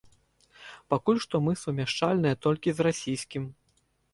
[0.93, 3.43] Пакуль што мы сумяшчальныя толькі з расійскім.